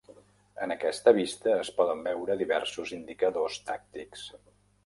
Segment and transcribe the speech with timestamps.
[0.65, 4.29] En aquesta vista, es poden veure diversos indicadors tàctics.